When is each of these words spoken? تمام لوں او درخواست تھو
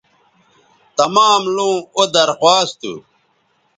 تمام 0.99 1.41
لوں 1.55 1.75
او 1.95 2.01
درخواست 2.17 2.73
تھو 2.81 2.93